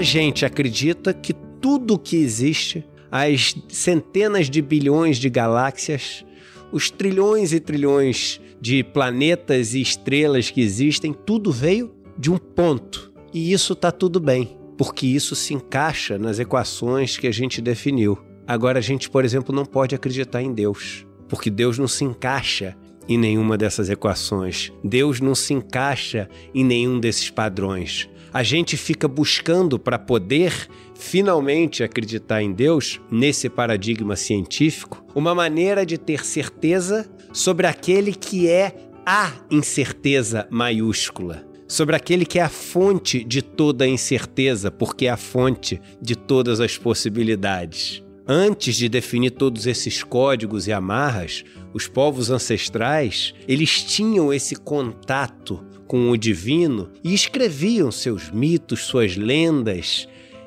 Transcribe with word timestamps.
A 0.00 0.02
gente 0.02 0.46
acredita 0.46 1.12
que 1.12 1.34
tudo 1.34 1.98
que 1.98 2.16
existe, 2.16 2.82
as 3.12 3.54
centenas 3.68 4.48
de 4.48 4.62
bilhões 4.62 5.18
de 5.18 5.28
galáxias, 5.28 6.24
os 6.72 6.90
trilhões 6.90 7.52
e 7.52 7.60
trilhões 7.60 8.40
de 8.58 8.82
planetas 8.82 9.74
e 9.74 9.82
estrelas 9.82 10.50
que 10.50 10.62
existem, 10.62 11.12
tudo 11.12 11.52
veio 11.52 11.94
de 12.16 12.30
um 12.30 12.38
ponto. 12.38 13.12
E 13.30 13.52
isso 13.52 13.74
está 13.74 13.92
tudo 13.92 14.18
bem, 14.18 14.56
porque 14.78 15.06
isso 15.06 15.36
se 15.36 15.52
encaixa 15.52 16.16
nas 16.16 16.38
equações 16.38 17.18
que 17.18 17.26
a 17.26 17.30
gente 17.30 17.60
definiu. 17.60 18.18
Agora, 18.46 18.78
a 18.78 18.82
gente, 18.82 19.10
por 19.10 19.22
exemplo, 19.22 19.54
não 19.54 19.66
pode 19.66 19.94
acreditar 19.94 20.40
em 20.40 20.54
Deus, 20.54 21.06
porque 21.28 21.50
Deus 21.50 21.76
não 21.76 21.86
se 21.86 22.04
encaixa 22.04 22.74
em 23.06 23.18
nenhuma 23.18 23.58
dessas 23.58 23.90
equações. 23.90 24.72
Deus 24.82 25.20
não 25.20 25.34
se 25.34 25.52
encaixa 25.52 26.26
em 26.54 26.64
nenhum 26.64 26.98
desses 26.98 27.28
padrões. 27.28 28.08
A 28.32 28.42
gente 28.42 28.76
fica 28.76 29.08
buscando 29.08 29.78
para 29.78 29.98
poder 29.98 30.68
finalmente 30.94 31.82
acreditar 31.82 32.42
em 32.42 32.52
Deus, 32.52 33.00
nesse 33.10 33.48
paradigma 33.48 34.14
científico, 34.14 35.04
uma 35.14 35.34
maneira 35.34 35.84
de 35.84 35.98
ter 35.98 36.24
certeza 36.24 37.10
sobre 37.32 37.66
aquele 37.66 38.12
que 38.12 38.48
é 38.48 38.74
a 39.04 39.32
incerteza 39.50 40.46
maiúscula, 40.50 41.44
sobre 41.66 41.96
aquele 41.96 42.24
que 42.24 42.38
é 42.38 42.42
a 42.42 42.48
fonte 42.48 43.24
de 43.24 43.42
toda 43.42 43.84
a 43.84 43.88
incerteza, 43.88 44.70
porque 44.70 45.06
é 45.06 45.10
a 45.10 45.16
fonte 45.16 45.80
de 46.00 46.14
todas 46.14 46.60
as 46.60 46.78
possibilidades. 46.78 48.04
Antes 48.32 48.76
de 48.76 48.88
definir 48.88 49.32
todos 49.32 49.66
esses 49.66 50.04
códigos 50.04 50.68
e 50.68 50.72
amarras, 50.72 51.42
os 51.74 51.88
povos 51.88 52.30
ancestrais, 52.30 53.34
eles 53.48 53.82
tinham 53.82 54.32
esse 54.32 54.54
contato 54.54 55.66
com 55.88 56.08
o 56.08 56.16
divino 56.16 56.92
e 57.02 57.12
escreviam 57.12 57.90
seus 57.90 58.30
mitos, 58.30 58.84
suas 58.84 59.16
lendas, 59.16 60.06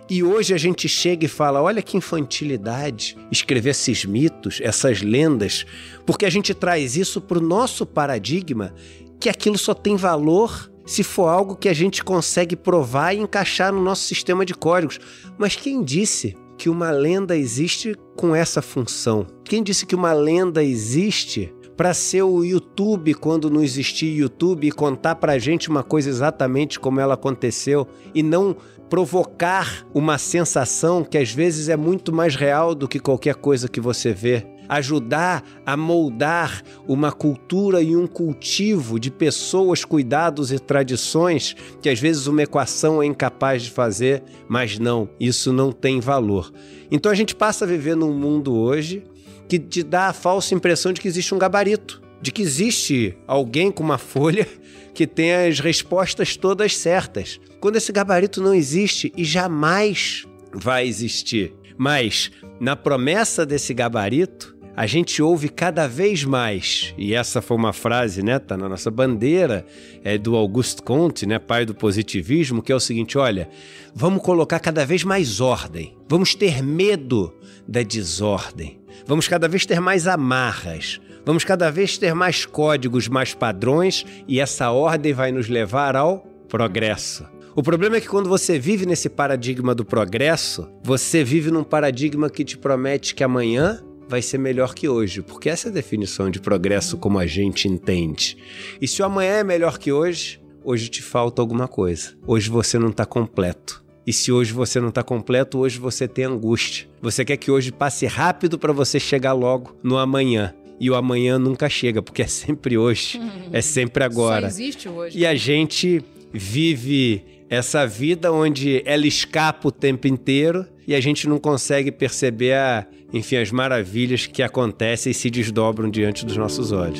e 0.10 0.24
hoje 0.24 0.54
a 0.54 0.58
gente 0.58 0.88
chega 0.88 1.26
e 1.26 1.28
fala: 1.28 1.62
olha 1.62 1.82
que 1.82 1.98
infantilidade 1.98 3.18
escrever 3.30 3.72
esses 3.72 4.06
mitos, 4.06 4.62
essas 4.64 5.02
lendas, 5.02 5.66
porque 6.06 6.26
a 6.26 6.30
gente 6.30 6.54
traz 6.54 6.96
isso 6.96 7.20
para 7.20 7.38
o 7.38 7.46
nosso 7.46 7.86
paradigma 7.86 8.74
que 9.20 9.28
aquilo 9.28 9.58
só 9.58 9.74
tem 9.74 9.98
valor 9.98 10.72
se 10.86 11.04
for 11.04 11.28
algo 11.28 11.58
que 11.58 11.68
a 11.68 11.74
gente 11.74 12.02
consegue 12.02 12.56
provar 12.56 13.14
e 13.14 13.20
encaixar 13.20 13.74
no 13.74 13.84
nosso 13.84 14.04
sistema 14.04 14.46
de 14.46 14.54
códigos. 14.54 15.00
Mas 15.38 15.58
quem 15.58 15.84
disse 15.84 16.38
que 16.58 16.70
uma 16.70 16.92
lenda 16.92 17.36
existe 17.36 17.96
com 18.16 18.36
essa 18.36 18.62
função? 18.62 19.26
Quem 19.44 19.64
disse 19.64 19.86
que 19.86 19.96
uma 19.96 20.14
lenda 20.14 20.64
existe 20.64 21.54
para 21.76 21.94
ser 21.94 22.22
o 22.24 22.44
YouTube 22.44 23.14
quando 23.16 23.50
não 23.50 23.64
existia 23.64 24.12
YouTube 24.12 24.68
e 24.68 24.72
contar 24.72 25.16
para 25.16 25.34
a 25.34 25.40
gente 25.40 25.70
uma 25.70 25.84
coisa 25.84 26.10
exatamente 26.10 26.80
como 26.80 27.00
ela 27.00 27.16
aconteceu 27.16 27.88
e 28.14 28.22
não 28.22 28.56
provocar 28.90 29.88
uma 29.94 30.20
sensação 30.20 31.04
que 31.04 31.18
às 31.18 31.32
vezes 31.32 31.70
é 31.70 31.76
muito 31.76 32.14
mais 32.14 32.36
real 32.36 32.76
do 32.76 32.88
que 32.88 33.00
qualquer 33.00 33.36
coisa 33.36 33.68
que 33.68 33.82
você 33.82 34.14
vê. 34.14 34.46
Ajudar 34.70 35.44
a 35.66 35.76
moldar 35.76 36.64
uma 36.88 37.12
cultura 37.12 37.82
e 37.82 37.96
um 37.96 38.08
cultivo 38.08 39.00
de 39.00 39.12
pessoas, 39.12 39.84
cuidados 39.86 40.52
e 40.52 40.60
tradições 40.60 41.56
que 41.82 41.90
às 41.90 42.00
vezes 42.00 42.28
uma 42.28 42.44
equação 42.44 43.02
é 43.02 43.06
incapaz 43.06 43.64
de 43.64 43.72
fazer, 43.72 44.24
mas 44.48 44.80
não, 44.80 45.10
isso 45.20 45.52
não 45.52 45.72
tem 45.72 46.00
valor. 46.00 46.52
Então 46.92 47.12
a 47.12 47.16
gente 47.16 47.36
passa 47.36 47.66
a 47.66 47.68
viver 47.68 47.96
num 47.96 48.14
mundo 48.14 48.56
hoje 48.56 49.04
que 49.48 49.60
te 49.60 49.84
dá 49.84 50.08
a 50.08 50.14
falsa 50.14 50.56
impressão 50.56 50.94
de 50.94 51.02
que 51.02 51.08
existe 51.08 51.36
um 51.36 51.38
gabarito, 51.38 52.02
de 52.22 52.32
que 52.32 52.42
existe 52.42 53.18
alguém 53.28 53.72
com 53.72 53.84
uma 53.84 53.98
folha 53.98 54.48
que 54.94 55.06
tem 55.06 55.34
as 55.34 55.60
respostas 55.60 56.38
todas 56.38 56.78
certas. 56.78 57.40
Quando 57.60 57.76
esse 57.76 57.92
gabarito 57.92 58.42
não 58.42 58.54
existe 58.54 59.12
e 59.18 59.24
jamais 59.24 60.26
vai 60.54 60.88
existir. 60.88 61.54
Mas 61.78 62.32
na 62.60 62.76
promessa 62.76 63.46
desse 63.46 63.74
gabarito, 63.74 64.54
a 64.76 64.88
gente 64.88 65.22
ouve 65.22 65.50
cada 65.50 65.88
vez 65.88 66.24
mais, 66.24 66.96
e 66.98 67.14
essa 67.14 67.42
foi 67.42 67.56
uma 67.56 67.72
frase, 67.72 68.24
né, 68.24 68.40
tá 68.40 68.58
na 68.58 68.68
nossa 68.68 68.90
bandeira, 68.90 69.64
é 70.04 70.18
do 70.18 70.36
Auguste 70.36 70.82
Comte, 70.82 71.28
né, 71.28 71.38
pai 71.38 71.64
do 71.64 71.76
positivismo, 71.76 72.62
que 72.62 72.72
é 72.72 72.76
o 72.76 72.80
seguinte, 72.80 73.18
olha, 73.18 73.50
vamos 73.94 74.24
colocar 74.24 74.60
cada 74.60 74.84
vez 74.84 75.04
mais 75.04 75.40
ordem. 75.40 75.96
Vamos 76.10 76.34
ter 76.34 76.64
medo 76.64 77.34
da 77.68 77.84
desordem. 77.84 78.80
Vamos 79.06 79.28
cada 79.28 79.48
vez 79.48 79.66
ter 79.66 79.80
mais 79.80 80.08
amarras. 80.08 81.00
Vamos 81.26 81.44
cada 81.44 81.72
vez 81.72 81.98
ter 81.98 82.16
mais 82.16 82.46
códigos, 82.46 83.08
mais 83.08 83.34
padrões, 83.34 84.06
e 84.28 84.40
essa 84.40 84.72
ordem 84.72 85.14
vai 85.14 85.32
nos 85.32 85.48
levar 85.48 85.96
ao 85.96 86.20
progresso. 86.50 87.33
O 87.56 87.62
problema 87.62 87.98
é 87.98 88.02
que 88.02 88.10
quando 88.10 88.28
você 88.28 88.58
vive 88.58 88.84
nesse 88.84 89.08
paradigma 89.08 89.76
do 89.76 89.86
progresso, 89.86 90.68
você 90.84 91.24
vive 91.24 91.52
num 91.52 91.64
paradigma 91.64 92.28
que 92.28 92.44
te 92.44 92.58
promete 92.58 93.14
que 93.14 93.24
amanhã 93.24 93.80
vai 94.10 94.24
ser 94.24 94.40
melhor 94.40 94.74
que 94.74 94.90
hoje, 94.90 95.22
porque 95.22 95.50
essa 95.50 95.68
é 95.68 95.70
a 95.70 95.74
definição 95.74 96.32
de 96.32 96.40
progresso 96.40 96.98
como 96.98 97.20
a 97.20 97.28
gente 97.28 97.68
entende. 97.68 98.38
E 98.82 98.88
se 98.88 99.04
o 99.04 99.06
amanhã 99.06 99.34
é 99.34 99.44
melhor 99.44 99.78
que 99.78 99.92
hoje, 99.92 100.42
hoje 100.64 100.90
te 100.90 101.04
falta 101.04 101.44
alguma 101.44 101.68
coisa. 101.68 102.16
Hoje 102.26 102.50
você 102.50 102.80
não 102.80 102.90
está 102.90 103.06
completo. 103.06 103.84
E 104.06 104.12
se 104.12 104.32
hoje 104.32 104.52
você 104.52 104.80
não 104.80 104.90
está 104.90 105.04
completo, 105.04 105.60
hoje 105.60 105.78
você 105.78 106.08
tem 106.08 106.26
angústia. 106.26 106.90
Você 107.04 107.24
quer 107.24 107.38
que 107.38 107.52
hoje 107.52 107.72
passe 107.72 108.08
rápido 108.08 108.58
para 108.58 108.74
você 108.74 109.00
chegar 109.00 109.34
logo 109.34 109.78
no 109.84 110.00
amanhã 110.00 110.56
e 110.80 110.90
o 110.90 110.96
amanhã 110.96 111.38
nunca 111.38 111.70
chega, 111.70 112.02
porque 112.02 112.24
é 112.24 112.28
sempre 112.28 112.78
hoje, 112.78 113.22
é 113.52 113.62
sempre 113.62 114.04
agora. 114.04 114.50
Só 114.50 114.60
existe 114.60 114.90
hoje. 114.90 115.20
E 115.20 115.26
a 115.26 115.36
gente 115.36 116.04
vive 116.34 117.24
essa 117.50 117.86
vida 117.86 118.32
onde 118.32 118.82
ela 118.86 119.06
escapa 119.06 119.68
o 119.68 119.72
tempo 119.72 120.08
inteiro 120.08 120.66
e 120.88 120.96
a 120.96 121.00
gente 121.00 121.30
não 121.30 121.38
consegue 121.38 121.92
perceber, 121.92 122.54
a, 122.54 122.86
enfim, 123.14 123.38
as 123.38 123.52
maravilhas 123.52 124.26
que 124.26 124.42
acontecem 124.42 125.12
e 125.12 125.14
se 125.14 125.30
desdobram 125.30 125.90
diante 125.90 126.26
dos 126.26 126.36
nossos 126.36 126.72
olhos. 126.72 127.00